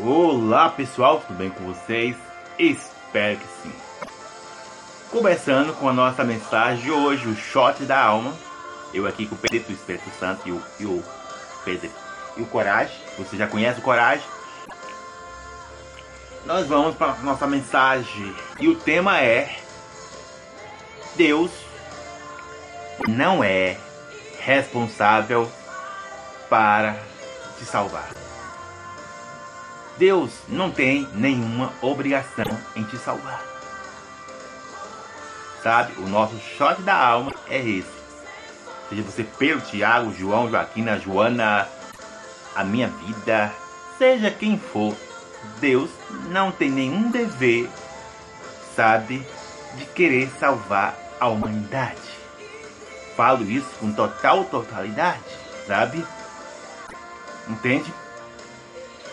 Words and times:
Olá 0.00 0.68
pessoal, 0.68 1.20
tudo 1.26 1.36
bem 1.36 1.50
com 1.50 1.64
vocês? 1.64 2.16
Espero 2.56 3.36
que 3.36 3.46
sim. 3.62 3.72
Começando 5.10 5.76
com 5.76 5.88
a 5.88 5.92
nossa 5.92 6.22
mensagem 6.22 6.84
de 6.84 6.92
hoje, 6.92 7.26
o 7.26 7.34
shot 7.34 7.82
da 7.82 7.98
alma. 8.00 8.32
Eu 8.94 9.08
aqui 9.08 9.26
com 9.26 9.34
o 9.34 9.38
Pedro, 9.38 9.70
o 9.70 9.72
Espírito 9.72 10.08
Santo 10.20 10.42
e 10.46 10.52
o, 10.52 10.62
e 10.78 10.86
o 10.86 11.02
Pedro 11.64 11.90
e 12.36 12.42
o 12.42 12.46
Coragem. 12.46 12.96
Você 13.18 13.36
já 13.36 13.48
conhece 13.48 13.80
o 13.80 13.82
Coragem? 13.82 14.24
Nós 16.46 16.68
vamos 16.68 16.94
para 16.94 17.12
a 17.12 17.16
nossa 17.16 17.48
mensagem 17.48 18.32
e 18.60 18.68
o 18.68 18.76
tema 18.76 19.20
é 19.20 19.58
Deus 21.16 21.50
não 23.08 23.42
é 23.42 23.76
responsável 24.38 25.50
para 26.48 26.96
te 27.58 27.64
salvar. 27.64 28.17
Deus 29.98 30.30
não 30.48 30.70
tem 30.70 31.08
nenhuma 31.12 31.72
obrigação 31.82 32.46
em 32.76 32.84
te 32.84 32.96
salvar. 32.98 33.42
Sabe? 35.62 35.92
O 35.98 36.08
nosso 36.08 36.38
shot 36.56 36.80
da 36.82 36.94
alma 36.94 37.32
é 37.48 37.58
esse. 37.58 37.98
Seja 38.88 39.02
você 39.02 39.24
Pedro, 39.24 39.60
Tiago, 39.66 40.14
João, 40.14 40.48
Joaquina, 40.48 40.98
Joana, 40.98 41.68
a 42.54 42.64
minha 42.64 42.88
vida, 42.88 43.52
seja 43.98 44.30
quem 44.30 44.58
for, 44.58 44.96
Deus 45.60 45.90
não 46.30 46.50
tem 46.50 46.70
nenhum 46.70 47.10
dever, 47.10 47.68
sabe, 48.74 49.26
de 49.76 49.84
querer 49.86 50.30
salvar 50.38 50.96
a 51.20 51.28
humanidade. 51.28 52.00
Falo 53.16 53.44
isso 53.50 53.68
com 53.80 53.92
total 53.92 54.44
totalidade, 54.44 55.22
sabe? 55.66 56.04
Entende? 57.48 57.92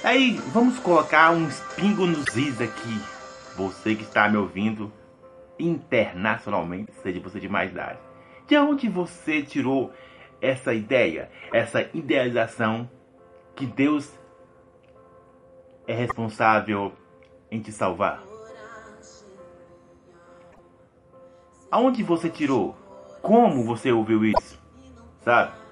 Aí, 0.05 0.34
vamos 0.54 0.77
colocar 0.77 1.32
um 1.32 1.50
pingo 1.76 2.05
nos 2.05 2.27
is 2.38 2.62
aqui. 2.62 3.02
Você 3.55 3.95
que 3.95 4.03
está 4.03 4.30
me 4.30 4.38
ouvindo 4.38 4.94
internacionalmente, 5.58 6.94
seja 7.02 7.20
você 7.20 7.39
de 7.39 7.50
mais 7.50 7.72
idade. 7.72 7.97
De 8.45 8.56
onde 8.56 8.88
você 8.88 9.42
tirou 9.42 9.92
essa 10.39 10.75
ideia, 10.75 11.31
essa 11.52 11.89
idealização 11.92 12.88
que 13.56 13.66
Deus 13.66 14.14
é 15.88 15.94
responsável 15.95 16.92
em 17.50 17.59
te 17.59 17.72
salvar? 17.72 18.22
Aonde 21.72 22.03
você 22.03 22.30
tirou? 22.30 22.75
Como 23.23 23.64
você 23.64 23.92
ouviu 23.92 24.23
isso? 24.23 24.62
Sabe? 25.23 25.64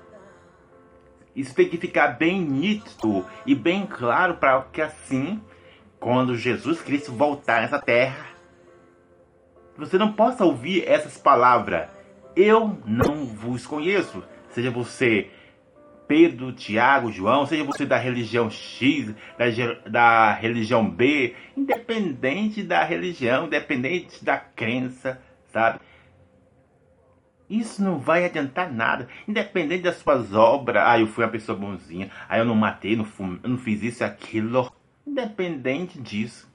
Isso 1.36 1.56
tem 1.56 1.68
que 1.68 1.78
ficar 1.78 2.10
bem 2.10 2.40
nítido 2.40 3.26
e 3.46 3.56
bem 3.56 3.86
claro 3.86 4.36
para 4.36 4.62
que 4.72 4.82
assim, 4.82 5.42
quando 6.00 6.38
Jesus 6.38 6.82
Cristo 6.82 7.12
voltar 7.12 7.62
nessa 7.62 7.80
terra, 7.80 8.28
você 9.78 9.98
não 9.98 10.14
possa 10.14 10.46
ouvir 10.46 10.88
essas 10.88 11.18
palavras. 11.18 11.90
Eu 12.36 12.78
não 12.86 13.26
vos 13.26 13.66
conheço. 13.66 14.24
Seja 14.50 14.70
você 14.70 15.30
Pedro, 16.08 16.52
Tiago, 16.52 17.12
João, 17.12 17.46
seja 17.46 17.64
você 17.64 17.86
da 17.86 17.98
religião 17.98 18.50
X, 18.50 19.14
da, 19.38 19.90
da 19.90 20.34
religião 20.34 20.88
B, 20.88 21.34
independente 21.58 22.62
da 22.62 22.84
religião, 22.84 23.48
independente 23.48 24.24
da 24.24 24.38
crença, 24.38 25.20
sabe? 25.52 25.80
Isso 27.50 27.84
não 27.84 28.00
vai 28.00 28.26
adiantar 28.26 28.72
nada. 28.72 29.08
Independente 29.28 29.84
das 29.84 29.98
suas 29.98 30.34
obras. 30.34 30.84
Ah, 30.86 31.00
eu 31.00 31.08
fui 31.08 31.24
uma 31.24 31.32
pessoa 31.32 31.58
bonzinha. 31.58 32.10
Ah, 32.28 32.38
eu 32.38 32.46
não 32.46 32.56
matei, 32.56 32.96
não, 32.96 33.06
fum, 33.06 33.38
não 33.44 33.58
fiz 33.58 33.84
isso 33.84 34.04
e 34.04 34.06
aquilo. 34.06 34.72
Independente 35.06 36.00
disso. 36.00 36.52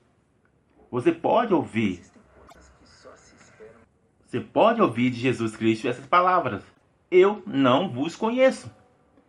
Você 0.90 1.12
pode 1.12 1.52
ouvir. 1.52 2.02
Você 4.26 4.40
pode 4.40 4.80
ouvir 4.80 5.10
de 5.10 5.20
Jesus 5.20 5.56
Cristo 5.56 5.88
essas 5.88 6.06
palavras. 6.06 6.62
Eu 7.10 7.42
não 7.46 7.88
vos 7.88 8.16
conheço. 8.16 8.70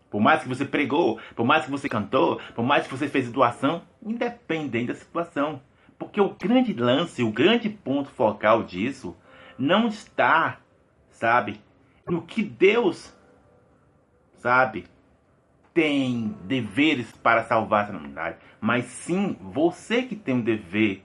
Por 0.09 0.19
mais 0.19 0.41
que 0.41 0.49
você 0.49 0.65
pregou, 0.65 1.19
por 1.35 1.45
mais 1.45 1.65
que 1.65 1.71
você 1.71 1.87
cantou, 1.87 2.41
por 2.55 2.63
mais 2.63 2.85
que 2.85 2.91
você 2.91 3.07
fez 3.07 3.31
doação, 3.31 3.83
independente 4.01 4.87
da 4.87 4.95
situação. 4.95 5.61
Porque 5.97 6.19
o 6.19 6.29
grande 6.33 6.73
lance, 6.73 7.21
o 7.21 7.31
grande 7.31 7.69
ponto 7.69 8.09
focal 8.09 8.63
disso 8.63 9.15
não 9.57 9.87
está 9.87 10.59
sabe? 11.19 11.61
No 12.07 12.21
que 12.21 12.41
Deus, 12.41 13.13
sabe, 14.37 14.85
tem 15.73 16.35
deveres 16.45 17.11
para 17.11 17.43
salvar 17.43 17.83
essa 17.83 17.91
humanidade, 17.91 18.37
mas 18.59 18.85
sim 18.85 19.37
você 19.41 20.03
que 20.03 20.15
tem 20.15 20.35
um 20.35 20.41
dever. 20.41 21.03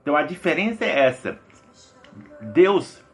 Então 0.00 0.16
a 0.16 0.22
diferença 0.22 0.84
é 0.84 1.06
essa. 1.06 1.38
Deus, 2.40 3.04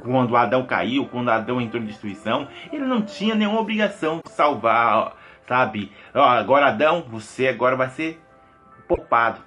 quando 0.00 0.34
Adão 0.34 0.66
caiu, 0.66 1.06
quando 1.06 1.30
Adão 1.30 1.60
entrou 1.60 1.82
em 1.82 1.86
destruição, 1.86 2.48
ele 2.72 2.84
não 2.84 3.02
tinha 3.02 3.34
nenhuma 3.34 3.60
obrigação 3.60 4.20
de 4.24 4.32
salvar, 4.32 5.14
sabe? 5.46 5.92
Ó, 6.14 6.24
agora 6.24 6.68
Adão, 6.68 7.04
você 7.06 7.48
agora 7.48 7.76
vai 7.76 7.90
ser 7.90 8.20
poupado. 8.88 9.40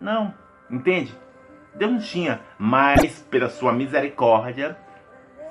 Não, 0.00 0.34
entende? 0.70 1.14
Deus 1.78 1.92
não 1.92 2.00
tinha, 2.00 2.40
mas 2.58 3.20
pela 3.30 3.48
sua 3.48 3.72
misericórdia, 3.72 4.76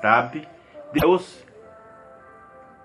sabe? 0.02 0.46
Deus 0.92 1.44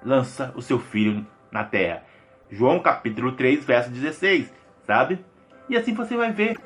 lança 0.04 0.54
o 0.56 0.62
seu 0.62 0.80
filho 0.80 1.26
na 1.52 1.64
terra. 1.64 2.04
João 2.50 2.80
capítulo 2.80 3.34
3, 3.34 3.66
verso 3.66 3.90
16, 3.90 4.54
sabe? 4.84 5.24
E 5.68 5.76
assim 5.76 5.94
você 5.94 6.16
vai 6.16 6.31
ver. 6.31 6.58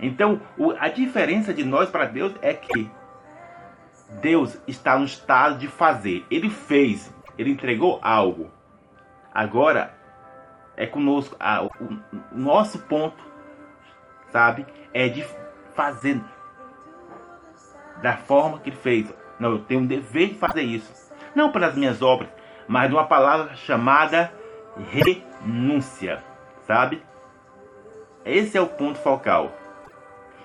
Então, 0.00 0.40
a 0.78 0.88
diferença 0.88 1.52
de 1.52 1.64
nós 1.64 1.90
para 1.90 2.06
Deus 2.06 2.32
é 2.40 2.54
que 2.54 2.90
Deus 4.22 4.58
está 4.66 4.98
no 4.98 5.04
estado 5.04 5.58
de 5.58 5.68
fazer. 5.68 6.24
Ele 6.30 6.48
fez, 6.48 7.14
ele 7.36 7.50
entregou 7.50 7.98
algo. 8.02 8.50
Agora 9.32 9.94
é 10.76 10.86
conosco. 10.86 11.36
o, 11.38 11.84
o 12.34 12.38
nosso 12.38 12.78
ponto, 12.80 13.22
sabe, 14.30 14.66
é 14.94 15.08
de 15.08 15.24
fazer 15.80 16.20
da 18.02 18.18
forma 18.18 18.58
que 18.58 18.68
ele 18.68 18.76
fez. 18.76 19.14
Não, 19.38 19.52
eu 19.52 19.58
tenho 19.60 19.80
um 19.80 19.86
dever 19.86 20.28
de 20.28 20.34
fazer 20.34 20.60
isso. 20.60 21.10
Não 21.34 21.50
pelas 21.50 21.74
minhas 21.74 22.02
obras, 22.02 22.28
mas 22.68 22.88
de 22.90 22.94
uma 22.94 23.06
palavra 23.06 23.54
chamada 23.54 24.30
renúncia. 24.76 26.22
Sabe? 26.66 27.02
Esse 28.26 28.58
é 28.58 28.60
o 28.60 28.66
ponto 28.66 28.98
focal. 28.98 29.52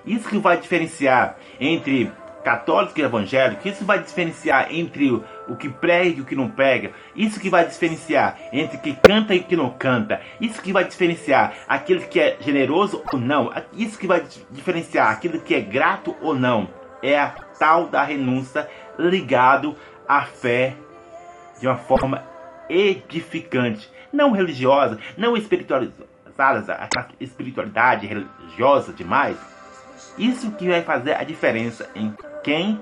Isso 0.05 0.29
que 0.29 0.37
vai 0.37 0.57
diferenciar 0.57 1.35
entre 1.59 2.09
católico 2.43 2.97
e 2.97 3.03
evangélico, 3.03 3.67
isso 3.67 3.83
vai 3.83 3.99
diferenciar 3.99 4.67
entre 4.71 5.21
o, 5.47 5.55
que 5.55 5.69
prega 5.69 6.17
e 6.17 6.21
o 6.21 6.25
que 6.25 6.35
não 6.35 6.49
prega, 6.49 6.91
isso 7.15 7.39
que 7.39 7.49
vai 7.49 7.65
diferenciar 7.65 8.37
entre 8.51 8.77
o 8.77 8.79
que 8.79 8.93
canta 8.95 9.33
e 9.33 9.39
o 9.39 9.43
que 9.43 9.55
não 9.55 9.69
canta, 9.69 10.21
isso 10.39 10.61
que 10.61 10.71
vai 10.71 10.85
diferenciar 10.85 11.53
aquele 11.67 12.05
que 12.05 12.19
é 12.19 12.37
generoso 12.39 13.03
ou 13.11 13.19
não, 13.19 13.51
isso 13.73 13.97
que 13.97 14.07
vai 14.07 14.23
diferenciar 14.51 15.11
aquilo 15.11 15.41
que 15.41 15.55
é 15.55 15.61
grato 15.61 16.15
ou 16.21 16.33
não, 16.33 16.69
é 17.01 17.19
a 17.19 17.29
tal 17.59 17.87
da 17.87 18.03
renúncia 18.03 18.67
ligado 18.97 19.75
à 20.07 20.23
fé 20.23 20.75
de 21.59 21.67
uma 21.67 21.77
forma 21.77 22.23
edificante, 22.69 23.89
não 24.11 24.31
religiosa, 24.31 24.97
não 25.17 25.37
espiritualizada, 25.37 26.05
espiritualidade 27.19 28.07
religiosa 28.07 28.91
demais. 28.91 29.37
Isso 30.17 30.51
que 30.51 30.67
vai 30.67 30.81
fazer 30.81 31.13
a 31.13 31.23
diferença 31.23 31.89
em 31.95 32.13
quem 32.43 32.81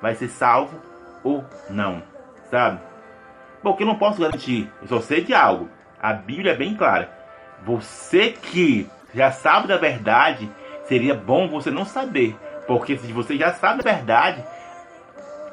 vai 0.00 0.14
ser 0.14 0.28
salvo 0.28 0.87
ou 1.22 1.44
não, 1.70 2.02
sabe? 2.50 2.80
Porque 3.62 3.82
eu 3.82 3.86
não 3.86 3.96
posso 3.96 4.20
garantir, 4.20 4.70
eu 4.80 4.88
só 4.88 5.00
sei 5.00 5.22
de 5.22 5.34
algo. 5.34 5.68
A 6.00 6.12
Bíblia 6.12 6.52
é 6.52 6.56
bem 6.56 6.74
clara. 6.74 7.10
Você 7.64 8.30
que 8.30 8.88
já 9.14 9.30
sabe 9.32 9.66
da 9.66 9.76
verdade, 9.76 10.50
seria 10.84 11.14
bom 11.14 11.48
você 11.48 11.70
não 11.70 11.84
saber. 11.84 12.36
Porque 12.66 12.96
se 12.96 13.12
você 13.12 13.36
já 13.36 13.52
sabe 13.52 13.80
a 13.80 13.92
verdade, 13.92 14.44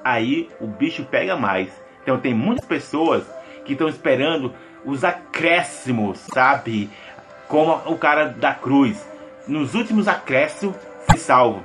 aí 0.04 0.50
o 0.60 0.68
bicho 0.68 1.04
pega 1.06 1.36
mais. 1.36 1.70
Então 2.04 2.20
tem 2.20 2.34
muitas 2.34 2.66
pessoas 2.66 3.26
que 3.64 3.74
estão 3.74 3.90
esperando 3.90 4.54
os 4.86 5.04
acréscimos, 5.04 6.20
sabe? 6.34 6.90
Como 7.48 7.74
o 7.92 7.98
cara 7.98 8.26
da 8.26 8.54
cruz. 8.54 9.04
Nos 9.48 9.74
últimos 9.74 10.08
acréscimos 10.08 10.76
se 11.10 11.18
salvo. 11.18 11.64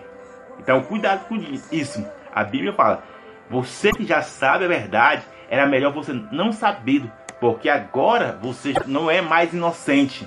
Então, 0.58 0.82
cuidado 0.82 1.26
com 1.26 1.36
isso. 1.72 2.04
A 2.34 2.44
Bíblia 2.44 2.72
fala: 2.72 3.02
você 3.50 3.90
que 3.90 4.04
já 4.06 4.22
sabe 4.22 4.64
a 4.64 4.68
verdade, 4.68 5.22
era 5.50 5.66
melhor 5.66 5.92
você 5.92 6.12
não 6.30 6.52
saber, 6.52 7.02
porque 7.40 7.68
agora 7.68 8.38
você 8.40 8.72
não 8.86 9.10
é 9.10 9.20
mais 9.20 9.52
inocente. 9.52 10.26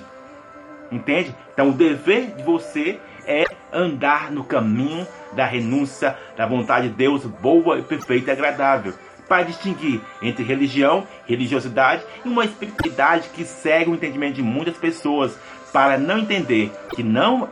Entende? 0.92 1.34
Então, 1.52 1.70
o 1.70 1.72
dever 1.72 2.36
de 2.36 2.42
você 2.42 3.00
é 3.26 3.44
andar 3.72 4.30
no 4.30 4.44
caminho 4.44 5.06
da 5.32 5.46
renúncia, 5.46 6.16
da 6.36 6.46
vontade 6.46 6.88
de 6.90 6.94
Deus 6.94 7.24
boa 7.24 7.78
e 7.78 7.82
perfeita 7.82 8.30
e 8.30 8.32
agradável. 8.32 8.92
para 9.26 9.44
distinguir 9.44 10.02
entre 10.20 10.44
religião, 10.44 11.06
religiosidade 11.26 12.04
e 12.22 12.28
uma 12.28 12.44
espiritualidade 12.44 13.30
que 13.30 13.42
segue 13.42 13.90
o 13.90 13.94
entendimento 13.94 14.34
de 14.34 14.42
muitas 14.42 14.76
pessoas 14.76 15.34
para 15.72 15.96
não 15.96 16.18
entender 16.18 16.70
que 16.94 17.02
não 17.02 17.48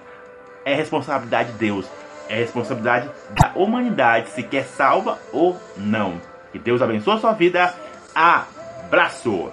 é 0.67 0.75
responsabilidade 0.75 1.53
de 1.53 1.59
Deus, 1.59 1.89
é 2.33 2.37
responsabilidade 2.37 3.11
da 3.39 3.53
humanidade 3.55 4.31
se 4.31 4.43
quer 4.43 4.65
salva 4.65 5.19
ou 5.33 5.61
não. 5.77 6.19
Que 6.51 6.59
Deus 6.59 6.81
abençoe 6.81 7.15
a 7.15 7.19
sua 7.19 7.33
vida. 7.35 7.75
Abraço! 8.15 9.53